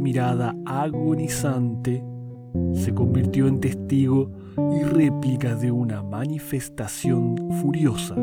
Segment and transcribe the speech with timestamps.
[0.00, 2.04] Mirada agonizante,
[2.74, 4.30] se convirtió en testigo
[4.78, 8.14] y réplica de una manifestación furiosa,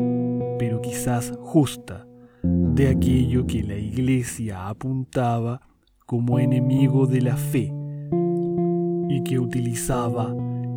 [0.58, 2.06] pero quizás justa,
[2.42, 5.60] de aquello que la iglesia apuntaba
[6.06, 7.72] como enemigo de la fe
[9.08, 10.34] y que utilizaba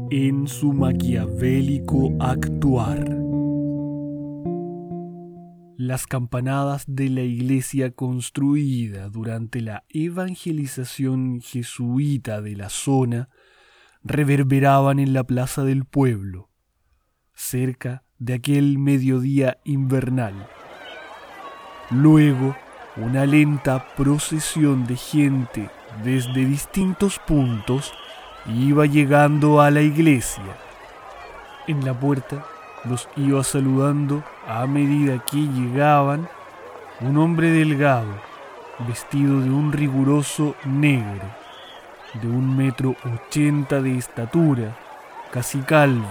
[0.10, 3.23] en su maquiavélico actuar.
[5.86, 13.28] Las campanadas de la iglesia construida durante la evangelización jesuita de la zona
[14.02, 16.50] reverberaban en la plaza del pueblo,
[17.34, 20.48] cerca de aquel mediodía invernal.
[21.92, 22.56] Luego,
[22.96, 25.70] una lenta procesión de gente
[26.02, 27.92] desde distintos puntos
[28.46, 30.56] iba llegando a la iglesia.
[31.68, 32.46] En la puerta
[32.86, 36.28] los iba saludando a medida que llegaban
[37.02, 38.14] un hombre delgado,
[38.88, 41.26] vestido de un riguroso negro,
[42.22, 44.76] de un metro ochenta de estatura,
[45.32, 46.10] casi calvo,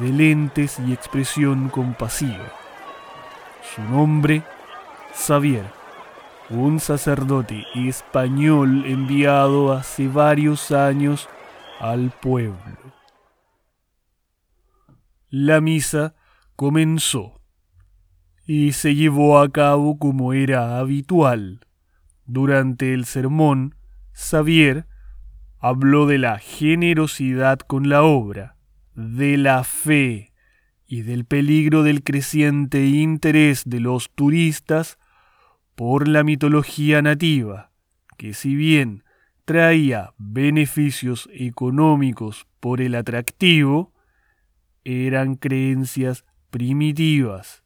[0.00, 2.52] de lentes y expresión compasiva.
[3.74, 4.42] Su nombre,
[5.14, 5.78] Xavier
[6.50, 11.28] un sacerdote español enviado hace varios años
[11.78, 12.56] al pueblo.
[15.28, 16.14] La misa
[16.56, 17.37] comenzó
[18.48, 21.60] y se llevó a cabo como era habitual.
[22.24, 23.74] Durante el sermón,
[24.14, 24.86] Xavier
[25.58, 28.56] habló de la generosidad con la obra,
[28.94, 30.32] de la fe
[30.86, 34.98] y del peligro del creciente interés de los turistas
[35.74, 37.70] por la mitología nativa,
[38.16, 39.04] que si bien
[39.44, 43.92] traía beneficios económicos por el atractivo,
[44.84, 47.62] eran creencias primitivas,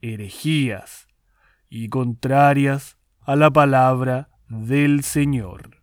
[0.00, 1.08] herejías
[1.68, 5.82] y contrarias a la palabra del Señor.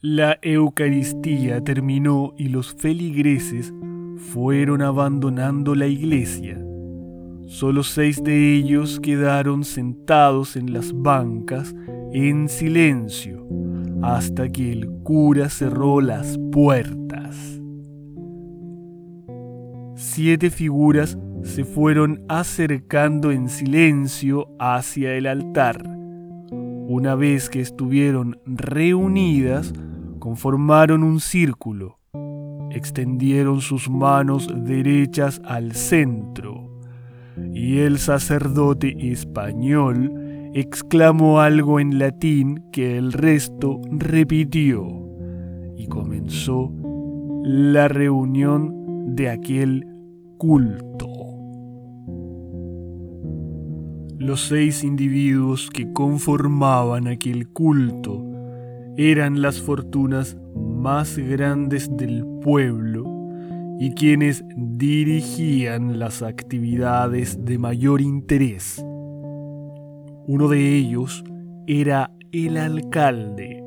[0.00, 3.72] La Eucaristía terminó y los feligreses
[4.18, 6.66] fueron abandonando la iglesia
[7.46, 11.76] Solo seis de ellos quedaron sentados en las bancas
[12.12, 13.46] en silencio
[14.02, 17.60] hasta que el cura cerró las puertas.
[19.94, 21.16] Siete figuras
[21.46, 25.82] se fueron acercando en silencio hacia el altar.
[26.88, 29.72] Una vez que estuvieron reunidas,
[30.18, 31.98] conformaron un círculo.
[32.70, 36.80] Extendieron sus manos derechas al centro
[37.52, 44.86] y el sacerdote español exclamó algo en latín que el resto repitió
[45.76, 46.72] y comenzó
[47.44, 49.86] la reunión de aquel
[50.38, 51.15] culto.
[54.26, 58.24] Los seis individuos que conformaban aquel culto
[58.96, 63.04] eran las fortunas más grandes del pueblo
[63.78, 68.84] y quienes dirigían las actividades de mayor interés.
[70.26, 71.22] Uno de ellos
[71.68, 73.62] era el alcalde,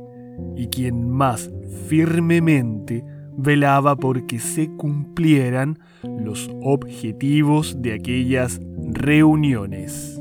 [0.57, 1.49] y quien más
[1.87, 3.05] firmemente
[3.37, 8.59] velaba porque se cumplieran los objetivos de aquellas
[8.91, 10.19] reuniones.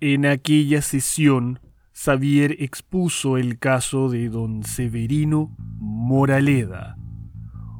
[0.00, 1.58] En aquella sesión,
[1.94, 6.98] Xavier expuso el caso de don Severino Moraleda,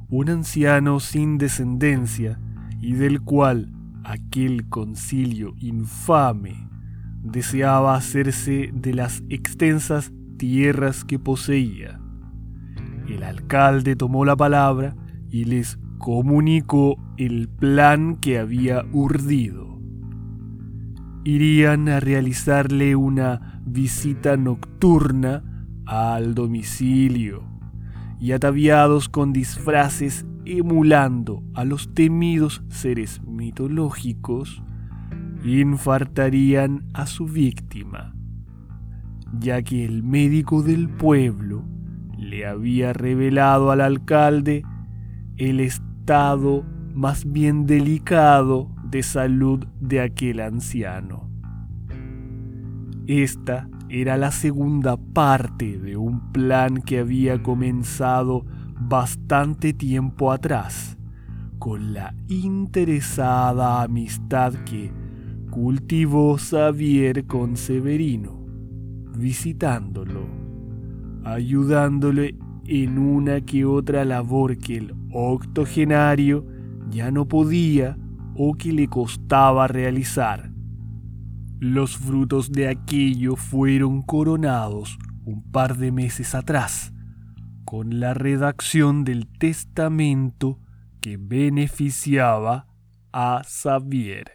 [0.09, 2.41] un anciano sin descendencia
[2.81, 3.71] y del cual
[4.03, 6.71] aquel concilio infame
[7.23, 12.01] deseaba hacerse de las extensas tierras que poseía.
[13.11, 14.97] El alcalde tomó la palabra
[15.29, 19.75] y les comunicó el plan que había urdido
[21.26, 25.43] irían a realizarle una visita nocturna
[25.84, 27.43] al domicilio.
[28.20, 34.62] Y ataviados con disfraces emulando a los temidos seres mitológicos,
[35.44, 38.14] infartarían a su víctima,
[39.37, 41.64] ya que el médico del pueblo
[42.17, 44.62] le había revelado al alcalde
[45.37, 46.64] el estado
[46.94, 51.31] más bien delicado de salud de aquel anciano.
[53.06, 58.44] Esta era la segunda parte de un plan que había comenzado
[58.81, 60.99] bastante tiempo atrás,
[61.59, 64.93] con la interesada amistad que
[65.50, 68.44] cultivó Xavier con Severino,
[69.17, 70.27] visitándolo,
[71.25, 72.35] ayudándole
[72.67, 76.44] en una que otra labor que el octogenario
[76.91, 77.97] ya no podía
[78.37, 80.50] o que le costaba realizar.
[81.59, 86.93] Los frutos de aquello fueron coronados un par de meses atrás
[87.65, 90.61] con la redacción del testamento
[91.00, 92.69] que beneficiaba
[93.12, 94.31] a Xavier.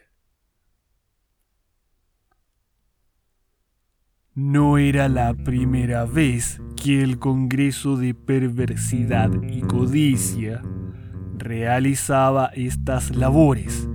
[4.33, 10.61] No era la primera vez que el Congreso de Perversidad y Codicia
[11.41, 13.89] realizaba estas labores.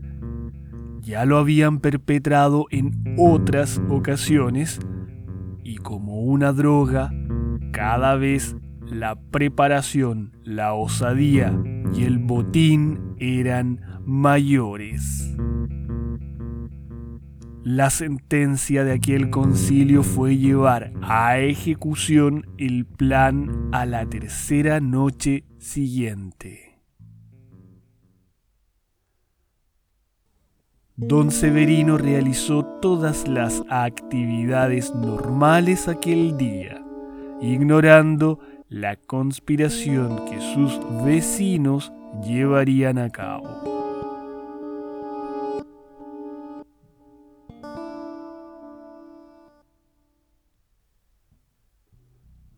[1.00, 4.80] Ya lo habían perpetrado en otras ocasiones
[5.62, 7.12] y como una droga,
[7.72, 8.56] cada vez
[8.86, 11.52] la preparación, la osadía
[11.94, 15.34] y el botín eran mayores.
[17.64, 25.42] La sentencia de aquel concilio fue llevar a ejecución el plan a la tercera noche
[25.58, 26.65] siguiente.
[30.98, 36.82] Don Severino realizó todas las actividades normales aquel día,
[37.42, 38.38] ignorando
[38.70, 41.92] la conspiración que sus vecinos
[42.24, 43.46] llevarían a cabo.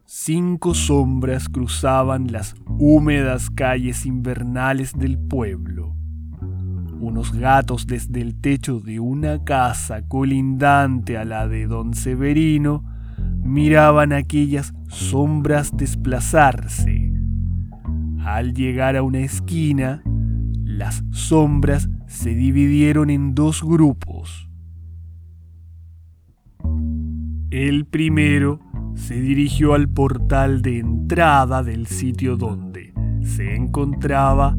[0.05, 5.98] Cinco sombras cruzaban las húmedas calles invernales del pueblo
[7.01, 12.85] unos gatos desde el techo de una casa colindante a la de don Severino
[13.43, 17.13] miraban aquellas sombras desplazarse.
[18.25, 20.03] Al llegar a una esquina,
[20.65, 24.49] las sombras se dividieron en dos grupos.
[27.51, 28.61] El primero
[28.95, 34.57] se dirigió al portal de entrada del sitio donde se encontraba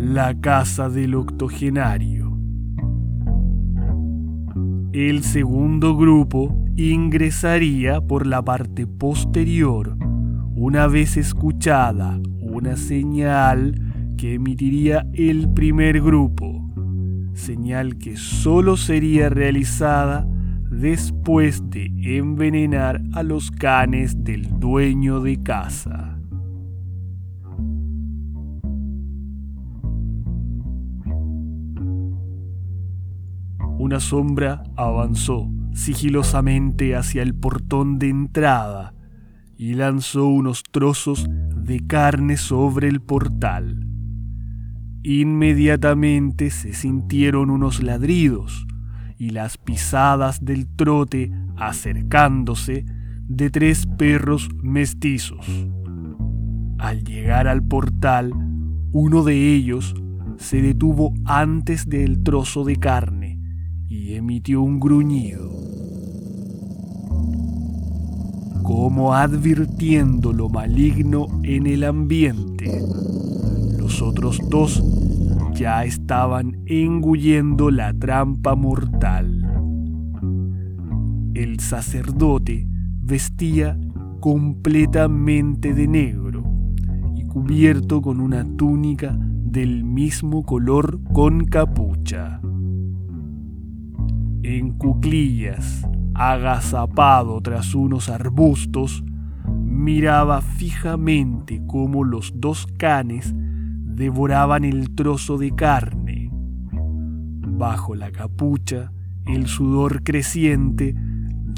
[0.00, 2.38] la casa del octogenario.
[4.92, 9.96] El segundo grupo ingresaría por la parte posterior
[10.54, 13.74] una vez escuchada una señal
[14.16, 16.70] que emitiría el primer grupo,
[17.34, 20.28] señal que solo sería realizada
[20.70, 26.17] después de envenenar a los canes del dueño de casa.
[33.88, 38.92] Una sombra avanzó sigilosamente hacia el portón de entrada
[39.56, 41.26] y lanzó unos trozos
[41.56, 43.86] de carne sobre el portal.
[45.02, 48.66] Inmediatamente se sintieron unos ladridos
[49.16, 52.84] y las pisadas del trote acercándose
[53.26, 55.46] de tres perros mestizos.
[56.78, 58.34] Al llegar al portal,
[58.92, 59.94] uno de ellos
[60.36, 63.17] se detuvo antes del trozo de carne
[63.88, 65.50] y emitió un gruñido,
[68.62, 72.82] como advirtiendo lo maligno en el ambiente.
[73.78, 74.82] Los otros dos
[75.54, 79.44] ya estaban engullendo la trampa mortal.
[81.34, 82.68] El sacerdote
[83.02, 83.78] vestía
[84.20, 86.44] completamente de negro
[87.16, 92.40] y cubierto con una túnica del mismo color con capucha.
[94.50, 99.04] En cuclillas, agazapado tras unos arbustos,
[99.46, 106.30] miraba fijamente cómo los dos canes devoraban el trozo de carne.
[106.32, 108.90] Bajo la capucha,
[109.26, 110.94] el sudor creciente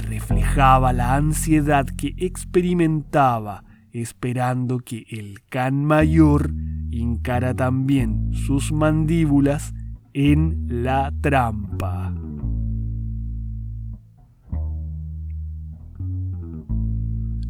[0.09, 6.53] reflejaba la ansiedad que experimentaba esperando que el can mayor
[6.91, 9.75] hincara también sus mandíbulas
[10.13, 12.13] en la trampa.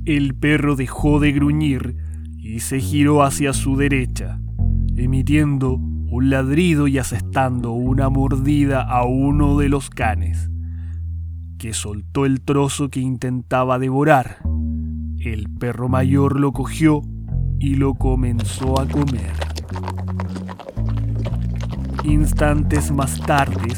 [0.06, 1.96] El perro dejó de gruñir
[2.38, 4.40] y se giró hacia su derecha,
[4.96, 10.50] emitiendo un ladrido y asestando una mordida a uno de los canes,
[11.58, 14.38] que soltó el trozo que intentaba devorar.
[15.18, 17.02] El perro mayor lo cogió
[17.58, 19.32] y lo comenzó a comer.
[22.04, 23.74] Instantes más tarde,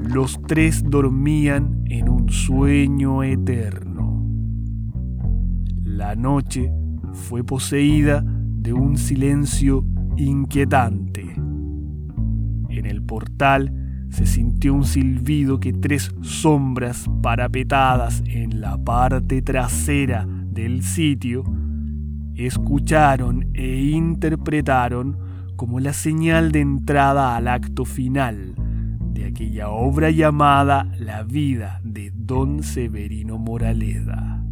[0.00, 3.93] los tres dormían en un sueño eterno.
[5.96, 6.72] La noche
[7.12, 9.84] fue poseída de un silencio
[10.16, 11.22] inquietante.
[12.68, 13.72] En el portal
[14.10, 21.44] se sintió un silbido que tres sombras parapetadas en la parte trasera del sitio
[22.34, 25.16] escucharon e interpretaron
[25.54, 28.56] como la señal de entrada al acto final
[29.12, 34.43] de aquella obra llamada La vida de Don Severino Moraleda.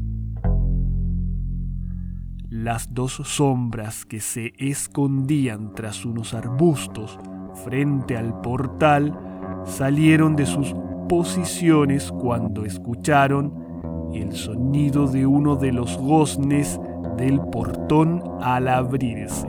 [2.63, 7.19] Las dos sombras que se escondían tras unos arbustos
[7.65, 9.19] frente al portal
[9.65, 10.73] salieron de sus
[11.09, 16.81] posiciones cuando escucharon el sonido de uno de los goznes
[17.17, 19.49] del portón al abrirse.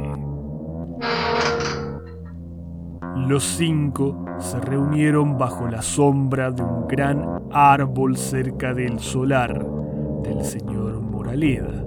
[3.15, 9.63] Los cinco se reunieron bajo la sombra de un gran árbol cerca del solar
[10.23, 11.82] del señor Moraleda.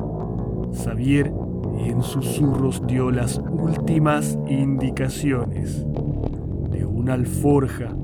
[0.73, 1.32] Xavier
[1.78, 5.85] en susurros dio las últimas indicaciones.
[6.70, 7.94] De una alforja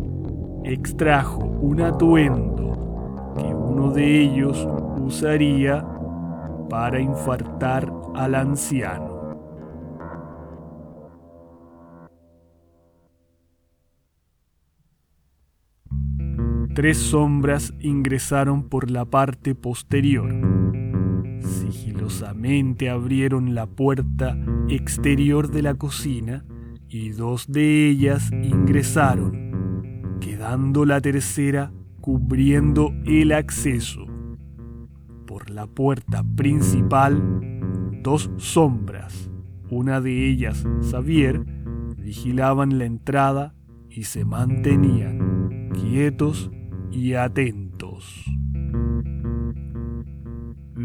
[0.64, 4.68] extrajo un atuendo que uno de ellos
[5.00, 5.86] usaría
[6.68, 9.12] para infartar al anciano.
[16.74, 20.51] Tres sombras ingresaron por la parte posterior
[21.44, 24.36] Sigilosamente abrieron la puerta
[24.68, 26.44] exterior de la cocina
[26.88, 34.06] y dos de ellas ingresaron, quedando la tercera cubriendo el acceso.
[35.26, 37.22] Por la puerta principal,
[38.02, 39.30] dos sombras,
[39.70, 41.44] una de ellas Xavier,
[41.96, 43.54] vigilaban la entrada
[43.88, 46.50] y se mantenían quietos
[46.90, 48.24] y atentos.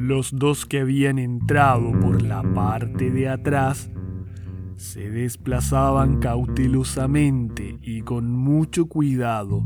[0.07, 3.91] Los dos que habían entrado por la parte de atrás
[4.77, 9.65] se desplazaban cautelosamente y con mucho cuidado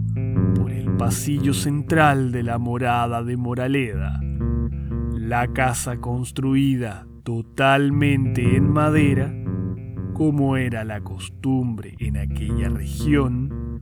[0.55, 4.19] por el pasillo central de la morada de Moraleda.
[5.13, 9.31] La casa construida totalmente en madera,
[10.13, 13.79] como era la costumbre en aquella región,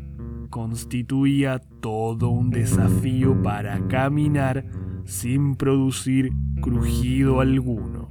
[0.49, 4.65] constituía todo un desafío para caminar
[5.09, 8.09] sin producir crujido alguno.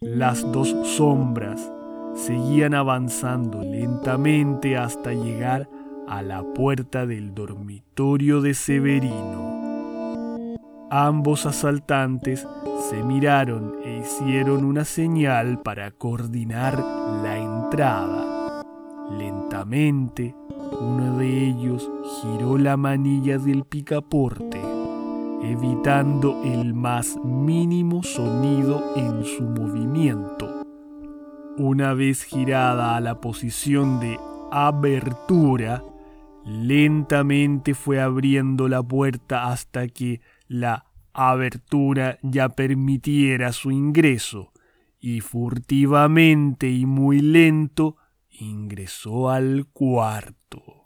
[0.00, 1.72] Las dos sombras
[2.14, 5.70] seguían avanzando lentamente hasta llegar
[6.06, 9.54] a la puerta del dormitorio de Severino.
[10.90, 12.46] Ambos asaltantes
[12.90, 16.78] se miraron e hicieron una señal para coordinar
[17.22, 18.62] la entrada.
[19.18, 20.36] Lentamente,
[20.78, 24.63] uno de ellos giró la manilla del picaporte
[25.44, 30.64] evitando el más mínimo sonido en su movimiento.
[31.58, 34.18] Una vez girada a la posición de
[34.50, 35.84] abertura,
[36.44, 44.52] lentamente fue abriendo la puerta hasta que la abertura ya permitiera su ingreso,
[44.98, 47.96] y furtivamente y muy lento
[48.30, 50.83] ingresó al cuarto.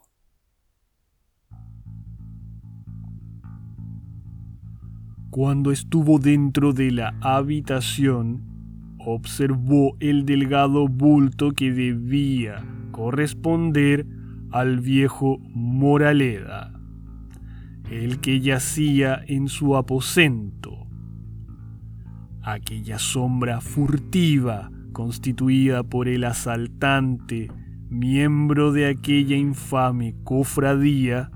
[5.30, 8.42] Cuando estuvo dentro de la habitación,
[8.98, 14.06] observó el delgado bulto que debía corresponder
[14.50, 16.72] al viejo Moraleda,
[17.90, 20.86] el que yacía en su aposento.
[22.42, 27.52] Aquella sombra furtiva constituida por el asaltante,
[27.90, 31.30] miembro de aquella infame cofradía,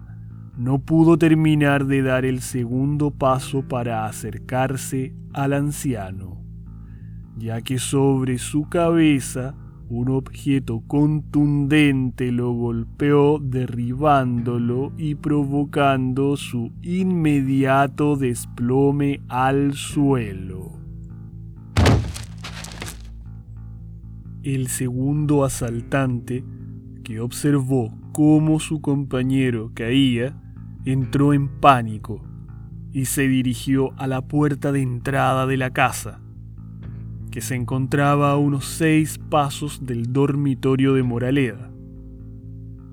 [0.56, 6.42] no pudo terminar de dar el segundo paso para acercarse al anciano,
[7.37, 9.54] ya que sobre su cabeza
[9.88, 20.73] un objeto contundente lo golpeó derribándolo y provocando su inmediato desplome al suelo.
[24.42, 26.42] El segundo asaltante,
[27.04, 30.41] que observó cómo su compañero caía,
[30.84, 32.22] entró en pánico
[32.92, 36.20] y se dirigió a la puerta de entrada de la casa
[37.32, 41.70] que se encontraba a unos seis pasos del dormitorio de Moraleda.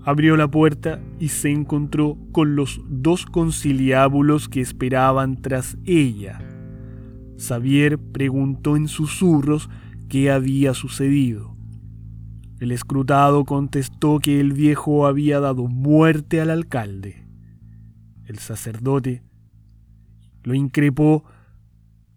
[0.04, 6.40] Abrió la puerta y se encontró con los dos conciliábulos que esperaban tras ella.
[7.38, 9.70] Xavier preguntó en susurros
[10.08, 11.56] qué había sucedido.
[12.60, 17.19] El escrutado contestó que el viejo había dado muerte al alcalde.
[18.30, 19.24] El sacerdote
[20.44, 21.26] lo increpó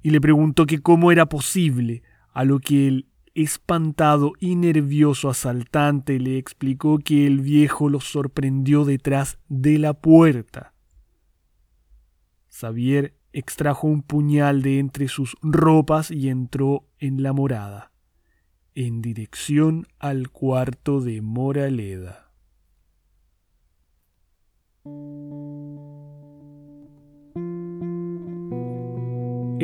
[0.02, 2.02] y le preguntó que cómo era posible
[2.34, 8.84] a lo que el espantado y nervioso asaltante le explicó que el viejo lo sorprendió
[8.84, 10.74] detrás de la puerta.
[12.50, 17.90] Xavier extrajo un puñal de entre sus ropas y entró en la morada,
[18.74, 22.21] en dirección al cuarto de Moraleda.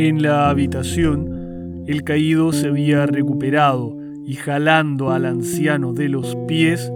[0.00, 6.92] En la habitación, el caído se había recuperado y jalando al anciano de los pies,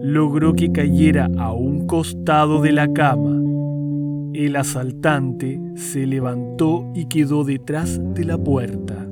[0.00, 3.42] logró que cayera a un costado de la cama.
[4.32, 9.06] El asaltante se levantó y quedó detrás de la puerta.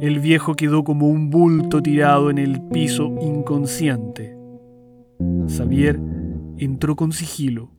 [0.00, 4.36] El viejo quedó como un bulto tirado en el piso inconsciente.
[5.48, 5.98] Xavier
[6.58, 7.70] entró con sigilo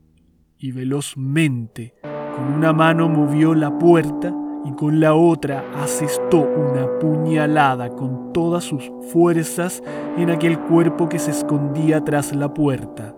[0.58, 1.94] y velozmente
[2.36, 4.34] con una mano movió la puerta
[4.64, 9.82] y con la otra asestó una puñalada con todas sus fuerzas
[10.16, 13.14] en aquel cuerpo que se escondía tras la puerta,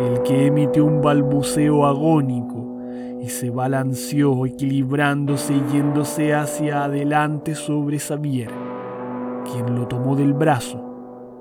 [0.00, 2.78] el que emitió un balbuceo agónico
[3.20, 8.50] y se balanceó equilibrándose y yéndose hacia adelante sobre Xavier,
[9.50, 10.93] quien lo tomó del brazo,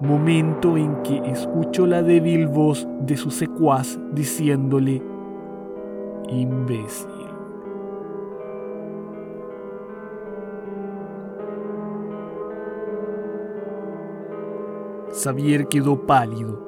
[0.04, 5.02] momento en que escuchó la débil voz de su secuaz diciéndole,
[6.30, 7.10] imbécil.
[15.14, 16.60] Xavier quedó pálido,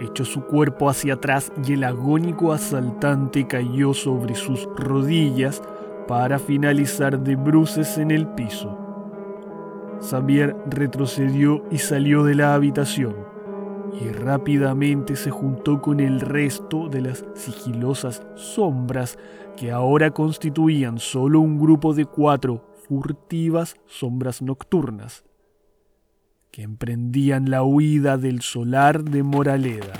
[0.00, 5.62] echó su cuerpo hacia atrás y el agónico asaltante cayó sobre sus rodillas
[6.08, 8.81] para finalizar de bruces en el piso.
[10.02, 13.14] Xavier retrocedió y salió de la habitación,
[14.00, 19.16] y rápidamente se juntó con el resto de las sigilosas sombras
[19.56, 25.24] que ahora constituían solo un grupo de cuatro furtivas sombras nocturnas
[26.50, 29.94] que emprendían la huida del solar de Moraleda.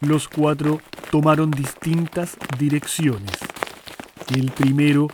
[0.00, 0.80] Los cuatro
[1.12, 3.53] tomaron distintas direcciones.
[4.30, 5.08] El primero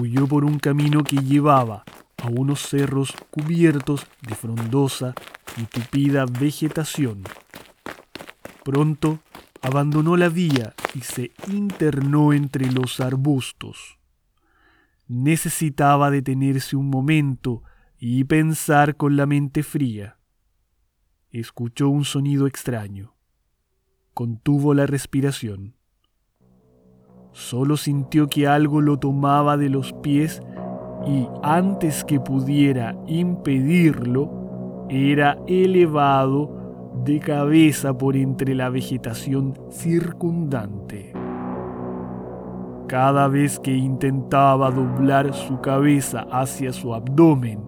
[0.00, 1.84] huyó por un camino que llevaba
[2.22, 5.14] a unos cerros cubiertos de frondosa
[5.56, 7.24] y tupida vegetación.
[8.64, 9.20] Pronto
[9.60, 13.98] abandonó la vía y se internó entre los arbustos
[15.12, 17.62] necesitaba detenerse un momento
[17.98, 20.18] y pensar con la mente fría.
[21.30, 23.14] Escuchó un sonido extraño.
[24.14, 25.76] Contuvo la respiración.
[27.32, 30.42] Solo sintió que algo lo tomaba de los pies
[31.06, 41.14] y antes que pudiera impedirlo, era elevado de cabeza por entre la vegetación circundante.
[42.86, 47.60] Cada vez que intentaba doblar su cabeza hacia su abdomen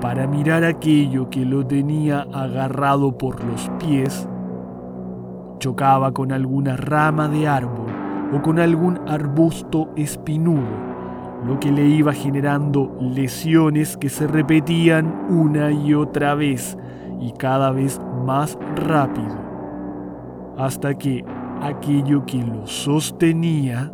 [0.00, 4.28] para mirar aquello que lo tenía agarrado por los pies,
[5.60, 7.87] chocaba con alguna rama de árbol
[8.32, 10.66] o con algún arbusto espinudo,
[11.46, 16.76] lo que le iba generando lesiones que se repetían una y otra vez
[17.20, 19.36] y cada vez más rápido,
[20.58, 21.24] hasta que
[21.62, 23.92] aquello que lo sostenía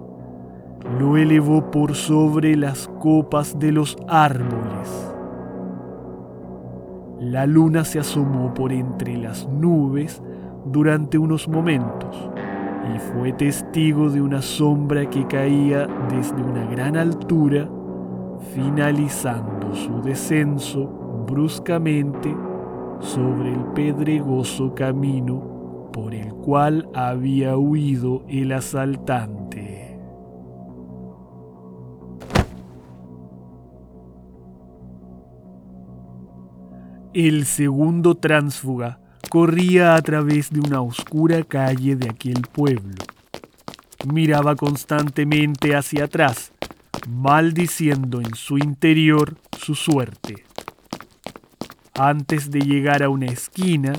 [0.98, 5.10] lo elevó por sobre las copas de los árboles.
[7.20, 10.22] la luna se asomó por entre las nubes
[10.66, 12.33] durante unos momentos
[12.94, 17.68] y fue testigo de una sombra que caía desde una gran altura,
[18.54, 20.86] finalizando su descenso
[21.26, 22.34] bruscamente
[23.00, 29.98] sobre el pedregoso camino por el cual había huido el asaltante.
[37.14, 42.94] El segundo tránsfuga corría a través de una oscura calle de aquel pueblo.
[44.12, 46.52] Miraba constantemente hacia atrás,
[47.08, 50.44] maldiciendo en su interior su suerte.
[51.94, 53.92] Antes de llegar a una esquina,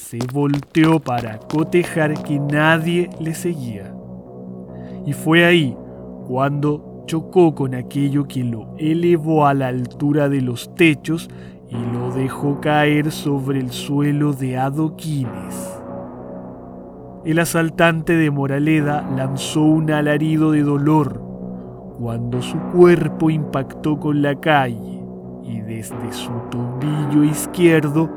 [0.00, 3.94] se volteó para cotejar que nadie le seguía.
[5.06, 5.76] Y fue ahí
[6.26, 11.28] cuando chocó con aquello que lo elevó a la altura de los techos
[11.72, 15.80] y lo dejó caer sobre el suelo de adoquines.
[17.24, 21.22] El asaltante de Moraleda lanzó un alarido de dolor
[21.98, 25.02] cuando su cuerpo impactó con la calle
[25.44, 28.10] y desde su tobillo izquierdo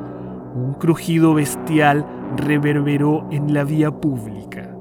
[0.55, 4.74] un crujido bestial reverberó en la vía pública.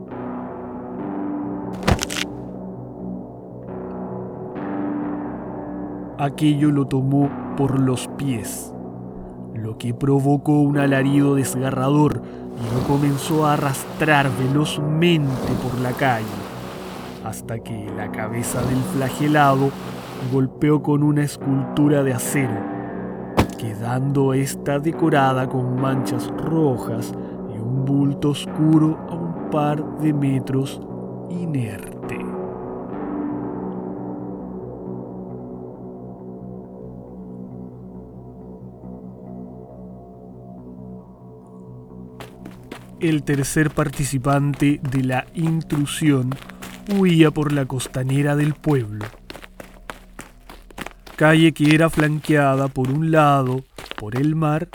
[6.18, 8.72] Aquello lo tomó por los pies,
[9.52, 16.24] lo que provocó un alarido desgarrador y lo comenzó a arrastrar velozmente por la calle,
[17.24, 19.70] hasta que la cabeza del flagelado
[20.32, 22.60] golpeó con una escultura de acero,
[23.58, 27.12] quedando esta decorada con manchas rojas
[27.52, 30.80] y un bulto oscuro a un par de metros
[31.28, 32.03] inerte.
[43.04, 46.34] El tercer participante de la intrusión
[46.88, 49.04] huía por la costanera del pueblo.
[51.14, 53.62] Calle que era flanqueada por un lado
[53.98, 54.70] por el mar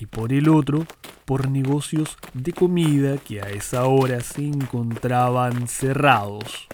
[0.00, 0.86] y por el otro
[1.24, 6.66] por negocios de comida que a esa hora se encontraban cerrados.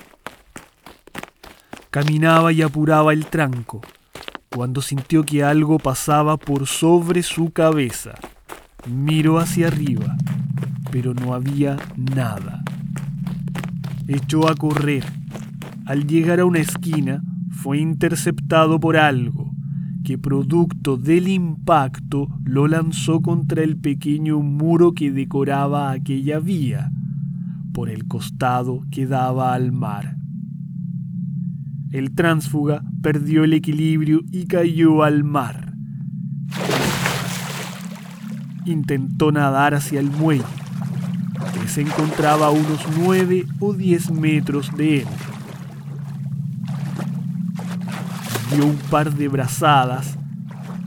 [1.90, 3.82] Caminaba y apuraba el tranco
[4.48, 8.14] cuando sintió que algo pasaba por sobre su cabeza.
[8.86, 10.16] Miró hacia arriba
[10.90, 12.62] pero no había nada.
[14.06, 15.04] Echó a correr.
[15.86, 19.48] Al llegar a una esquina, fue interceptado por algo
[20.08, 26.90] que producto del impacto lo lanzó contra el pequeño muro que decoraba aquella vía,
[27.74, 30.16] por el costado que daba al mar.
[31.90, 35.74] El tránsfuga perdió el equilibrio y cayó al mar.
[38.64, 40.44] Intentó nadar hacia el muelle,
[41.68, 45.06] se encontraba a unos 9 o 10 metros de él.
[48.52, 50.16] Dio un par de brazadas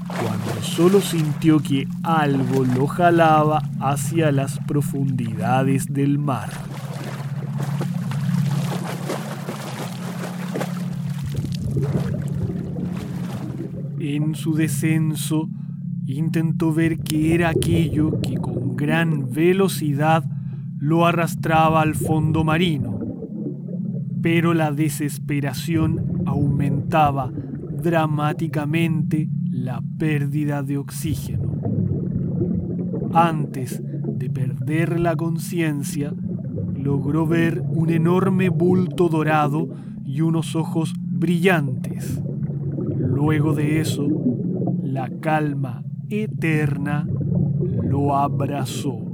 [0.08, 6.50] cuando solo sintió que algo lo jalaba hacia las profundidades del mar.
[14.00, 15.50] En su descenso,
[16.08, 20.24] intentó ver qué era aquello que con gran velocidad
[20.82, 23.00] lo arrastraba al fondo marino,
[24.24, 31.52] pero la desesperación aumentaba dramáticamente la pérdida de oxígeno.
[33.14, 36.16] Antes de perder la conciencia,
[36.76, 39.70] logró ver un enorme bulto dorado
[40.04, 42.24] y unos ojos brillantes.
[42.98, 44.08] Luego de eso,
[44.82, 47.08] la calma eterna
[47.84, 49.11] lo abrazó.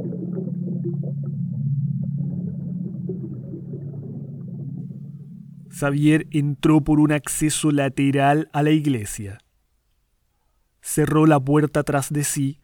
[5.77, 9.37] Xavier entró por un acceso lateral a la iglesia.
[10.81, 12.59] Cerró la puerta tras de sí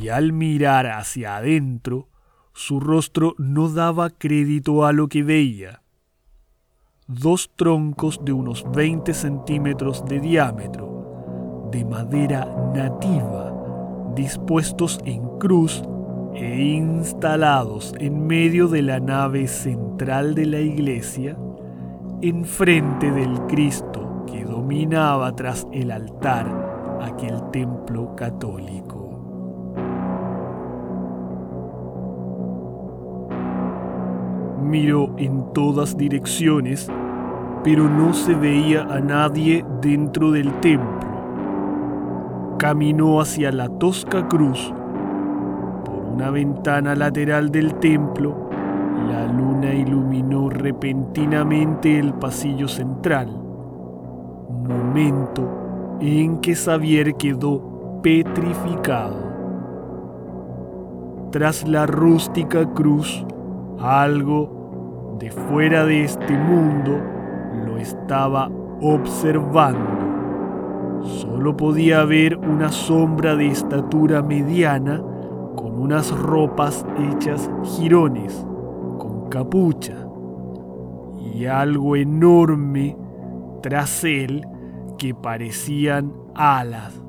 [0.00, 2.08] y al mirar hacia adentro,
[2.52, 5.82] su rostro no daba crédito a lo que veía.
[7.08, 15.82] Dos troncos de unos 20 centímetros de diámetro, de madera nativa, dispuestos en cruz
[16.34, 21.36] e instalados en medio de la nave central de la iglesia,
[22.28, 26.46] enfrente del Cristo que dominaba tras el altar
[27.02, 29.10] aquel templo católico.
[34.62, 36.90] Miró en todas direcciones,
[37.62, 41.04] pero no se veía a nadie dentro del templo.
[42.58, 44.72] caminó hacia la tosca cruz.
[45.84, 48.43] Por una ventana lateral del templo,
[49.08, 53.28] la luna iluminó repentinamente el pasillo central,
[54.68, 55.48] momento
[56.00, 59.16] en que Xavier quedó petrificado.
[61.30, 63.24] Tras la rústica cruz,
[63.80, 67.00] algo de fuera de este mundo
[67.66, 70.04] lo estaba observando.
[71.02, 75.02] Solo podía ver una sombra de estatura mediana
[75.56, 78.46] con unas ropas hechas jirones,
[79.34, 80.06] capucha,
[81.34, 82.96] y algo enorme
[83.64, 84.42] tras él
[84.96, 87.02] que parecían alas.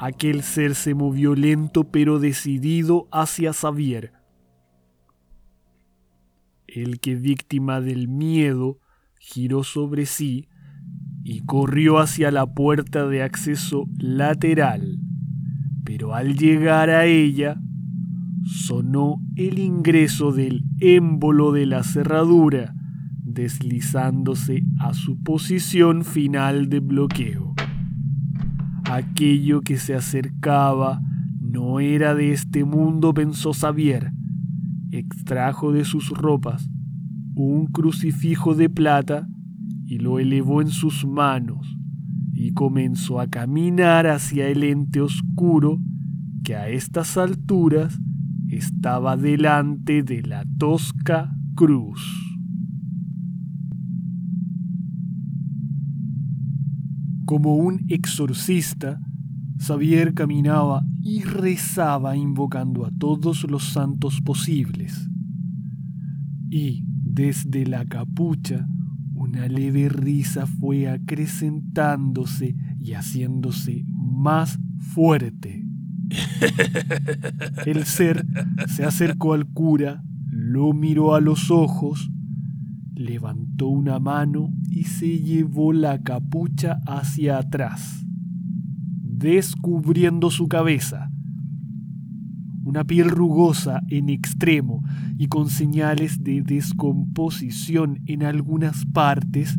[0.00, 4.14] Aquel ser se movió lento pero decidido hacia Xavier.
[6.66, 8.80] El que víctima del miedo
[9.20, 10.48] giró sobre sí
[11.22, 14.98] y corrió hacia la puerta de acceso lateral,
[15.84, 17.60] pero al llegar a ella
[18.44, 22.74] sonó el ingreso del émbolo de la cerradura,
[23.22, 27.54] deslizándose a su posición final de bloqueo.
[28.84, 31.00] Aquello que se acercaba
[31.40, 34.12] no era de este mundo, pensó Xavier.
[34.90, 36.68] Extrajo de sus ropas
[37.34, 39.26] un crucifijo de plata
[39.84, 41.76] y lo elevó en sus manos
[42.32, 45.80] y comenzó a caminar hacia el ente oscuro
[46.44, 47.98] que a estas alturas
[48.56, 52.00] estaba delante de la tosca cruz.
[57.24, 59.00] Como un exorcista,
[59.58, 65.08] Xavier caminaba y rezaba invocando a todos los santos posibles.
[66.50, 68.66] Y desde la capucha
[69.14, 75.63] una leve risa fue acrecentándose y haciéndose más fuerte.
[77.66, 78.26] El ser
[78.68, 82.10] se acercó al cura, lo miró a los ojos
[82.94, 88.04] levantó una mano y se llevó la capucha hacia atrás,
[89.02, 91.10] descubriendo su cabeza.
[92.64, 94.82] Una piel rugosa en extremo
[95.18, 99.56] y con señales de descomposición en algunas partes,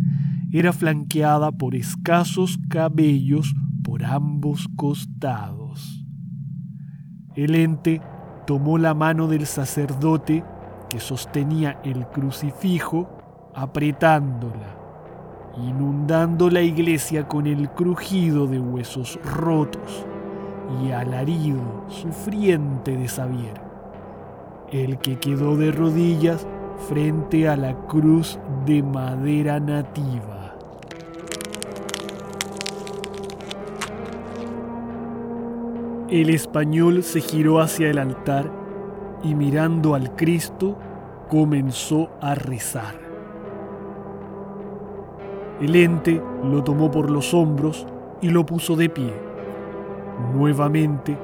[0.51, 3.53] era flanqueada por escasos cabellos
[3.83, 5.64] por ambos costados.
[7.35, 8.01] El ente
[8.47, 10.43] tomó la mano del sacerdote
[10.89, 13.09] que sostenía el crucifijo
[13.53, 14.77] apretándola,
[15.57, 20.05] inundando la iglesia con el crujido de huesos rotos
[20.81, 23.61] y alarido sufriente de Xavier,
[24.71, 26.47] el que quedó de rodillas
[26.87, 30.44] frente a la cruz de madera nativa.
[36.09, 38.51] El español se giró hacia el altar
[39.23, 40.77] y mirando al Cristo
[41.29, 42.93] comenzó a rezar.
[45.59, 47.87] El ente lo tomó por los hombros
[48.21, 49.11] y lo puso de pie.
[50.35, 51.17] Nuevamente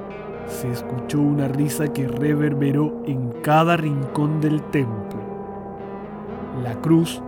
[0.47, 5.19] se escuchó una risa que reverberó en cada rincón del templo.
[6.63, 7.21] La cruz,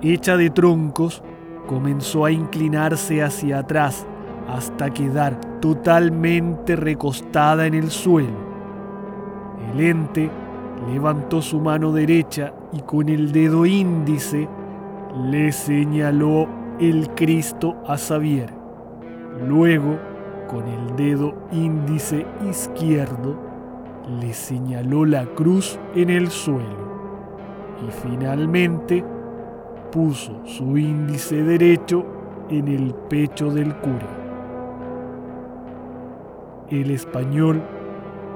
[0.00, 1.22] hecha de troncos,
[1.66, 4.06] comenzó a inclinarse hacia atrás
[4.48, 8.48] hasta quedar totalmente recostada en el suelo.
[9.72, 10.30] El ente
[10.90, 14.48] levantó su mano derecha y con el dedo índice
[15.30, 16.48] le señaló
[16.80, 18.50] el Cristo a Xavier.
[19.46, 19.98] Luego,
[20.48, 23.36] con el dedo índice izquierdo,
[24.20, 26.88] le señaló la cruz en el suelo.
[27.86, 29.04] Y finalmente
[29.92, 32.04] puso su índice derecho
[32.48, 34.17] en el pecho del cura.
[36.70, 37.62] El español,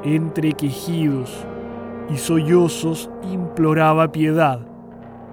[0.04, 1.46] entre quejidos
[2.08, 4.66] y sollozos, imploraba piedad,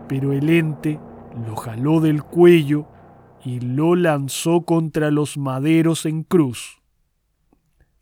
[0.09, 0.99] pero el ente
[1.47, 2.87] lo jaló del cuello
[3.45, 6.81] y lo lanzó contra los maderos en cruz.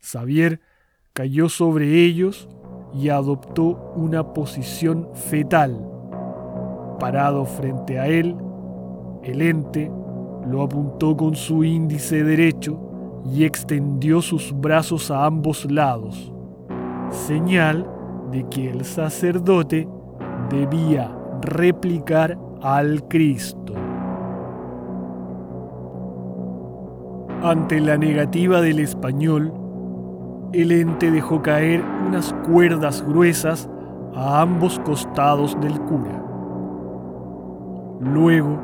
[0.00, 0.60] Xavier
[1.12, 2.48] cayó sobre ellos
[2.92, 5.80] y adoptó una posición fetal.
[6.98, 8.34] Parado frente a él,
[9.22, 9.92] el ente
[10.44, 12.87] lo apuntó con su índice derecho
[13.32, 16.32] y extendió sus brazos a ambos lados,
[17.10, 17.86] señal
[18.30, 19.88] de que el sacerdote
[20.50, 23.74] debía replicar al Cristo.
[27.42, 29.52] Ante la negativa del español,
[30.52, 33.68] el ente dejó caer unas cuerdas gruesas
[34.14, 36.24] a ambos costados del cura.
[38.00, 38.58] Luego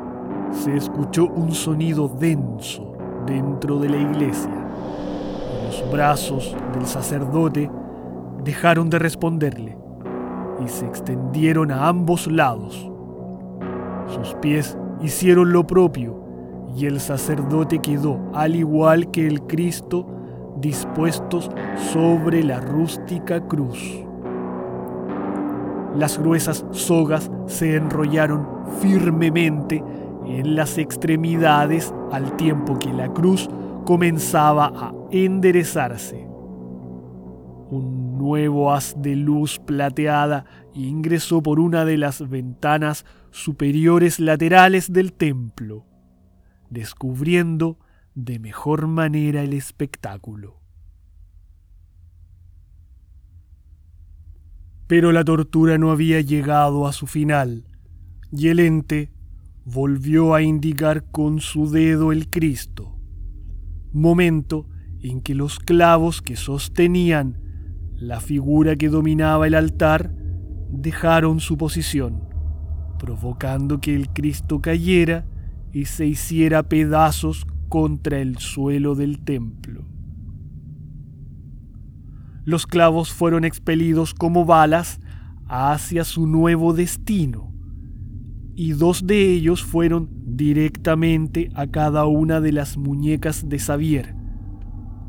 [0.51, 2.94] se escuchó un sonido denso,
[3.25, 4.51] dentro de la iglesia.
[5.65, 7.69] Los brazos del sacerdote
[8.43, 9.77] dejaron de responderle
[10.63, 12.89] y se extendieron a ambos lados.
[14.07, 16.23] Sus pies hicieron lo propio
[16.75, 20.05] y el sacerdote quedó, al igual que el Cristo,
[20.59, 21.49] dispuestos
[21.91, 24.05] sobre la rústica cruz.
[25.95, 28.47] Las gruesas sogas se enrollaron
[28.81, 29.83] firmemente
[30.27, 33.49] en las extremidades al tiempo que la cruz
[33.85, 36.27] comenzaba a enderezarse.
[37.69, 45.13] Un nuevo haz de luz plateada ingresó por una de las ventanas superiores laterales del
[45.13, 45.85] templo,
[46.69, 47.79] descubriendo
[48.13, 50.61] de mejor manera el espectáculo.
[54.87, 57.65] Pero la tortura no había llegado a su final,
[58.31, 59.14] y el ente
[59.65, 62.99] volvió a indicar con su dedo el Cristo,
[63.91, 64.69] momento
[65.01, 67.39] en que los clavos que sostenían
[67.95, 70.13] la figura que dominaba el altar
[70.69, 72.29] dejaron su posición,
[72.99, 75.25] provocando que el Cristo cayera
[75.73, 79.83] y se hiciera pedazos contra el suelo del templo.
[82.43, 84.99] Los clavos fueron expelidos como balas
[85.47, 87.54] hacia su nuevo destino,
[88.55, 94.15] y dos de ellos fueron directamente a cada una de las muñecas de Xavier,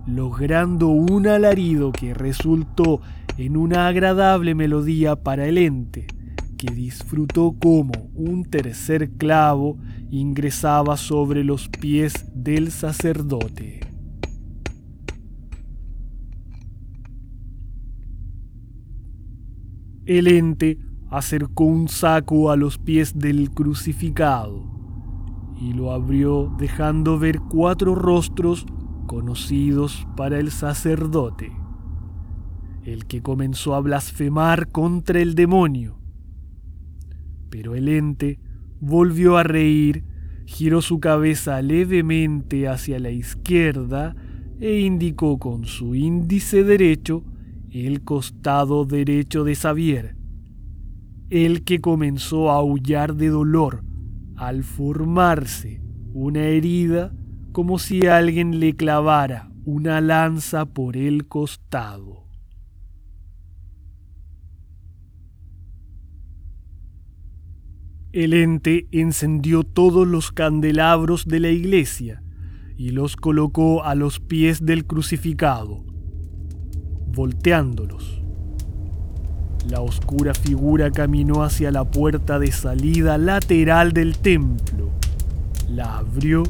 [0.07, 3.01] logrando un alarido que resultó
[3.39, 6.07] en una agradable melodía para el ente,
[6.59, 9.79] que disfrutó como un tercer clavo
[10.11, 13.81] ingresaba sobre los pies del sacerdote.
[20.07, 20.79] El ente
[21.11, 24.65] acercó un saco a los pies del crucificado
[25.61, 28.67] y lo abrió dejando ver cuatro rostros
[29.07, 31.53] conocidos para el sacerdote,
[32.85, 35.99] el que comenzó a blasfemar contra el demonio.
[37.51, 38.39] Pero el ente
[38.81, 40.05] volvió a reír,
[40.45, 44.15] giró su cabeza levemente hacia la izquierda
[44.61, 47.25] e indicó con su índice derecho
[47.71, 50.17] el costado derecho de Xavier,
[51.31, 53.83] el que comenzó a aullar de dolor
[54.37, 55.81] al formarse
[56.13, 57.13] una herida
[57.53, 62.27] como si alguien le clavara una lanza por el costado.
[68.13, 72.23] El ente encendió todos los candelabros de la iglesia
[72.77, 75.85] y los colocó a los pies del crucificado,
[77.09, 78.26] volteándolos.
[79.69, 84.91] La oscura figura caminó hacia la puerta de salida lateral del templo,
[85.69, 86.45] la abrió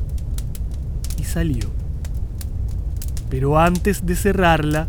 [1.19, 1.71] y salió.
[3.31, 4.89] Pero antes de cerrarla,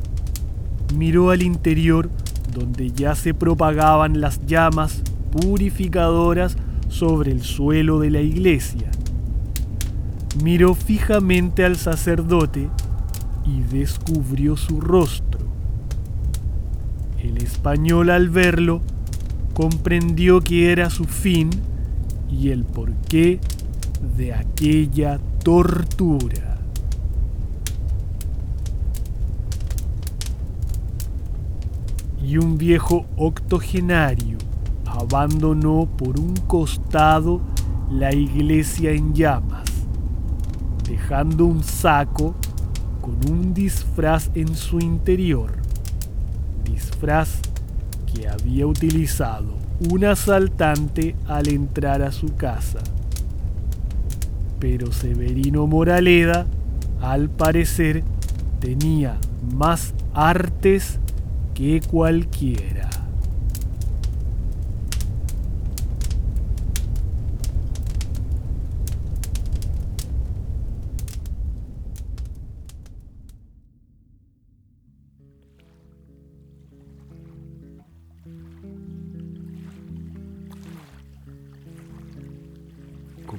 [0.94, 2.10] miró al interior
[2.54, 6.58] donde ya se propagaban las llamas purificadoras
[6.90, 8.92] sobre el suelo de la iglesia.
[10.44, 12.68] Miró fijamente al sacerdote
[13.46, 15.37] y descubrió su rostro.
[17.28, 18.80] El español al verlo
[19.54, 21.50] comprendió que era su fin
[22.32, 23.42] y el porqué
[24.16, 26.58] de aquella tortura.
[32.24, 34.38] Y un viejo octogenario
[34.86, 37.42] abandonó por un costado
[37.92, 39.70] la iglesia en llamas,
[40.88, 42.36] dejando un saco
[43.02, 45.67] con un disfraz en su interior,
[46.78, 47.40] disfraz
[48.06, 49.56] que había utilizado
[49.92, 52.80] un asaltante al entrar a su casa.
[54.60, 56.46] Pero Severino Moraleda,
[57.02, 58.04] al parecer,
[58.60, 59.18] tenía
[59.56, 61.00] más artes
[61.56, 62.90] que cualquiera.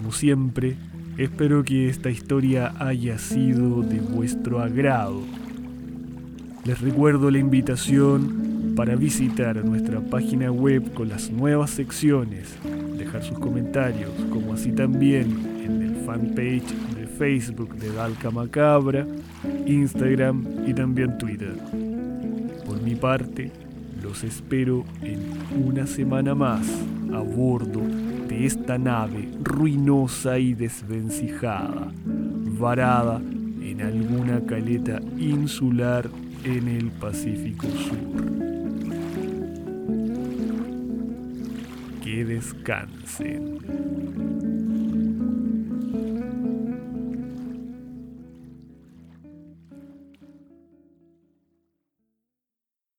[0.08, 0.74] Como siempre,
[1.18, 5.20] espero que esta historia haya sido de vuestro agrado.
[6.64, 12.56] Les recuerdo la invitación para visitar nuestra página web con las nuevas secciones,
[12.96, 15.26] dejar sus comentarios, como así también
[15.62, 19.06] en el fanpage de Facebook de Dalca Macabra,
[19.66, 21.54] Instagram y también Twitter.
[22.64, 23.52] Por mi parte,
[24.02, 25.20] los espero en
[25.66, 26.66] una semana más
[27.12, 27.82] a bordo
[28.44, 31.92] esta nave ruinosa y desvencijada,
[32.58, 33.20] varada
[33.62, 36.08] en alguna caleta insular
[36.44, 37.98] en el Pacífico Sur.
[42.02, 43.58] Que descansen.